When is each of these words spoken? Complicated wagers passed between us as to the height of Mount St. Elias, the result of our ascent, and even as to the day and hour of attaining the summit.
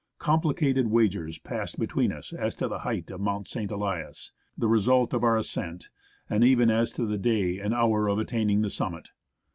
Complicated 0.17 0.87
wagers 0.87 1.37
passed 1.37 1.77
between 1.77 2.11
us 2.11 2.33
as 2.33 2.55
to 2.55 2.67
the 2.67 2.79
height 2.79 3.11
of 3.11 3.21
Mount 3.21 3.47
St. 3.47 3.69
Elias, 3.69 4.31
the 4.57 4.67
result 4.67 5.13
of 5.13 5.23
our 5.23 5.37
ascent, 5.37 5.89
and 6.27 6.43
even 6.43 6.71
as 6.71 6.89
to 6.93 7.05
the 7.05 7.19
day 7.19 7.59
and 7.59 7.71
hour 7.71 8.07
of 8.07 8.17
attaining 8.17 8.61
the 8.63 8.71
summit. 8.71 9.09